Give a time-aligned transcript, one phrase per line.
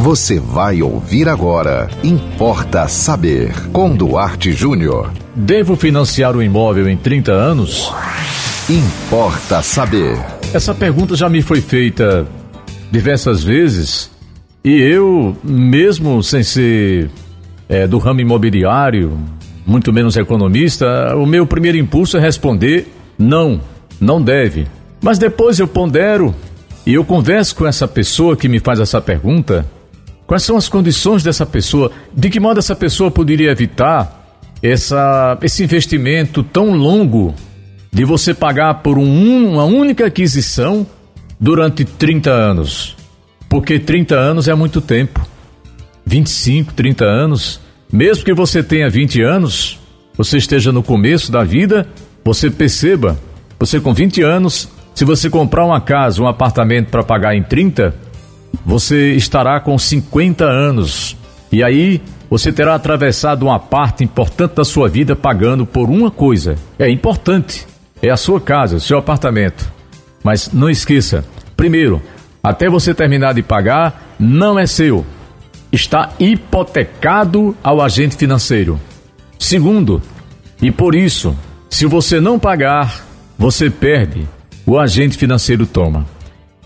[0.00, 1.86] Você vai ouvir agora.
[2.02, 3.52] Importa saber.
[3.70, 5.12] Com Duarte Júnior.
[5.36, 7.92] Devo financiar o imóvel em 30 anos?
[8.70, 10.18] Importa saber.
[10.54, 12.26] Essa pergunta já me foi feita
[12.90, 14.10] diversas vezes
[14.64, 17.10] e eu, mesmo sem ser
[17.68, 19.18] é, do ramo imobiliário,
[19.66, 23.60] muito menos economista, o meu primeiro impulso é responder não,
[24.00, 24.66] não deve.
[25.02, 26.34] Mas depois eu pondero
[26.86, 29.66] e eu converso com essa pessoa que me faz essa pergunta.
[30.30, 31.90] Quais são as condições dessa pessoa?
[32.14, 37.34] De que modo essa pessoa poderia evitar essa, esse investimento tão longo
[37.92, 40.86] de você pagar por um, uma única aquisição
[41.40, 42.96] durante 30 anos?
[43.48, 45.20] Porque 30 anos é muito tempo.
[46.06, 47.60] 25, 30 anos.
[47.92, 49.80] Mesmo que você tenha 20 anos,
[50.16, 51.88] você esteja no começo da vida,
[52.24, 53.18] você perceba,
[53.58, 57.92] você com 20 anos se você comprar uma casa, um apartamento para pagar em 30,
[58.64, 61.16] você estará com 50 anos.
[61.50, 66.56] E aí você terá atravessado uma parte importante da sua vida pagando por uma coisa.
[66.78, 67.66] É importante.
[68.02, 69.70] É a sua casa, o seu apartamento.
[70.22, 71.24] Mas não esqueça,
[71.56, 72.00] primeiro,
[72.42, 75.04] até você terminar de pagar, não é seu.
[75.72, 78.80] Está hipotecado ao agente financeiro.
[79.38, 80.00] Segundo,
[80.60, 81.36] e por isso,
[81.68, 83.04] se você não pagar,
[83.38, 84.26] você perde
[84.66, 86.06] o agente financeiro toma.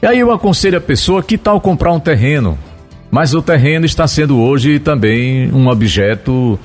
[0.04, 2.58] E aí eu aconselho a pessoa que tal comprar um terreno,
[3.10, 6.60] mas o terreno está sendo hoje também um objeto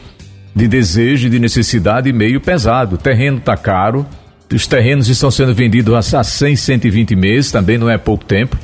[0.54, 2.96] de desejo, de necessidade meio pesado.
[2.96, 4.06] O terreno está caro,
[4.54, 8.58] os terrenos estão sendo vendidos a 100, 120 meses, também não é pouco tempo.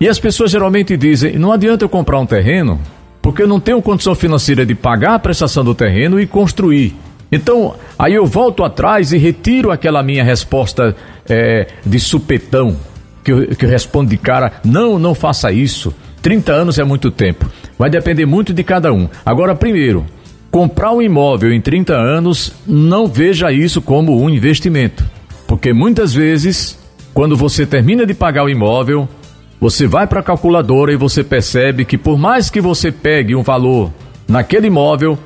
[0.00, 2.80] E as pessoas geralmente dizem: não adianta eu comprar um terreno,
[3.22, 6.96] porque eu não tenho condição financeira de pagar a prestação do terreno e construir.
[7.30, 10.96] Então, aí eu volto atrás e retiro aquela minha resposta
[11.28, 12.76] é, de supetão,
[13.26, 15.92] que eu, que eu respondo de cara: não, não faça isso.
[16.22, 17.50] 30 anos é muito tempo.
[17.76, 19.08] Vai depender muito de cada um.
[19.24, 20.06] Agora, primeiro,
[20.50, 25.04] comprar um imóvel em 30 anos, não veja isso como um investimento.
[25.46, 26.78] Porque muitas vezes,
[27.12, 29.08] quando você termina de pagar o imóvel,
[29.60, 33.42] você vai para a calculadora e você percebe que por mais que você pegue um
[33.42, 33.92] valor
[34.28, 35.18] naquele imóvel,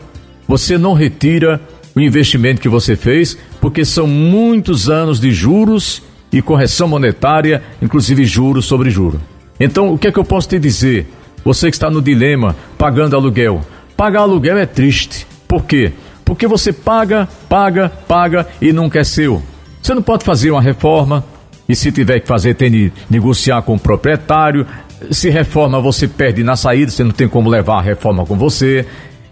[0.46, 1.60] você não retira
[1.94, 8.24] o investimento que você fez, porque são muitos anos de juros e correção monetária, inclusive
[8.24, 9.20] juros sobre juros.
[9.58, 11.06] Então, o que é que eu posso te dizer?
[11.44, 13.60] Você que está no dilema, pagando aluguel.
[13.96, 15.26] Pagar aluguel é triste.
[15.46, 15.92] Por quê?
[16.24, 19.42] Porque você paga, paga, paga e nunca é seu.
[19.82, 21.24] Você não pode fazer uma reforma
[21.68, 24.66] e se tiver que fazer, tem de negociar com o proprietário.
[25.10, 28.84] Se reforma, você perde na saída, você não tem como levar a reforma com você.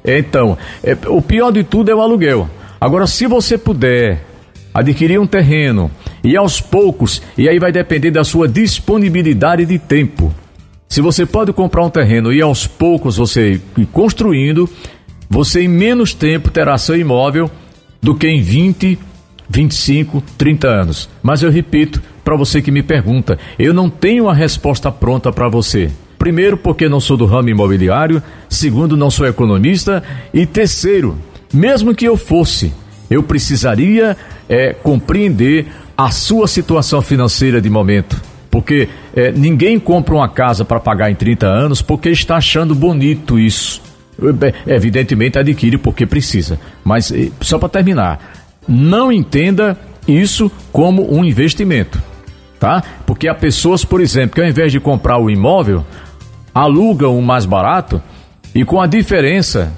[0.05, 2.49] Então, é, o pior de tudo é o aluguel.
[2.81, 4.25] Agora, se você puder
[4.73, 5.91] adquirir um terreno
[6.23, 10.35] e aos poucos, e aí vai depender da sua disponibilidade de tempo.
[10.89, 14.69] Se você pode comprar um terreno e aos poucos você ir construindo,
[15.29, 17.51] você em menos tempo terá seu imóvel
[18.01, 18.99] do que em 20,
[19.49, 21.09] 25, 30 anos.
[21.23, 25.49] Mas eu repito para você que me pergunta, eu não tenho a resposta pronta para
[25.49, 25.91] você.
[26.19, 28.23] Primeiro, porque não sou do ramo imobiliário.
[28.49, 30.03] Segundo, não sou economista.
[30.35, 31.17] E terceiro,
[31.53, 32.73] mesmo que eu fosse,
[33.09, 34.17] eu precisaria
[34.49, 35.67] é, compreender
[35.99, 38.23] a sua situação financeira de momento.
[38.49, 43.37] Porque é, ninguém compra uma casa para pagar em 30 anos porque está achando bonito
[43.37, 43.83] isso.
[44.67, 46.59] É, evidentemente adquire porque precisa.
[46.85, 49.77] Mas, só para terminar, não entenda
[50.07, 52.01] isso como um investimento.
[52.61, 52.83] Tá?
[53.05, 55.85] Porque há pessoas, por exemplo, que ao invés de comprar o imóvel,
[56.55, 58.01] alugam o mais barato
[58.55, 59.73] e com a diferença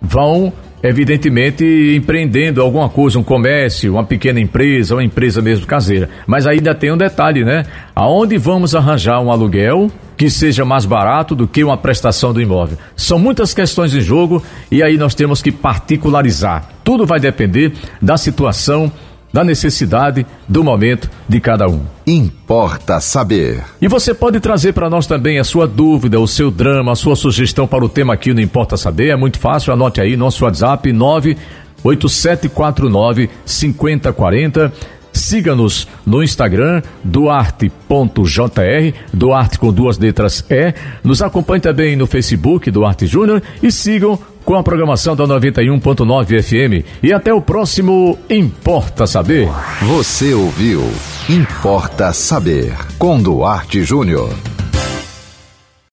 [0.00, 0.52] vão
[0.84, 1.64] evidentemente
[1.96, 6.10] empreendendo alguma coisa, um comércio, uma pequena empresa, uma empresa mesmo caseira.
[6.26, 7.64] Mas ainda tem um detalhe, né?
[7.96, 12.76] Aonde vamos arranjar um aluguel que seja mais barato do que uma prestação do imóvel?
[12.94, 16.68] São muitas questões em jogo e aí nós temos que particularizar.
[16.84, 18.92] Tudo vai depender da situação
[19.34, 21.80] da necessidade do momento de cada um.
[22.06, 23.64] Importa saber.
[23.82, 27.16] E você pode trazer para nós também a sua dúvida, o seu drama, a sua
[27.16, 29.08] sugestão para o tema aqui no Importa Saber.
[29.08, 34.72] É muito fácil, anote aí nosso WhatsApp 98749 5040.
[35.12, 37.72] Siga-nos no Instagram, duarte.jr,
[39.12, 40.72] Duarte com duas letras E.
[41.02, 46.86] Nos acompanhe também no Facebook, Duarte Júnior, e sigam com a programação da 91.9 FM.
[47.02, 49.48] E até o próximo Importa Saber.
[49.82, 50.82] Você ouviu
[51.28, 54.53] Importa Saber com Duarte Júnior.